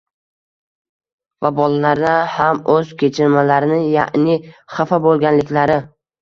va 1.45 1.51
bolalarni 1.59 2.13
ham 2.37 2.61
o‘z 2.77 2.95
kechinmalarini, 3.03 3.79
yaʼni 3.97 4.39
xafa 4.79 5.01
bo‘lganliklari 5.07 5.79